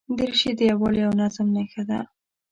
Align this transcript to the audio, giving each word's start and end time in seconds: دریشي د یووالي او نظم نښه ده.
دریشي 0.17 0.51
د 0.57 0.59
یووالي 0.69 1.01
او 1.07 1.13
نظم 1.21 1.47
نښه 1.55 1.83
ده. 1.89 1.99